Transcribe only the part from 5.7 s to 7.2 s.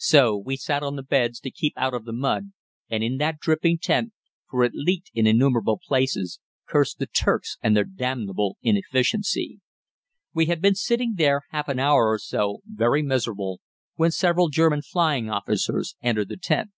places, cursed the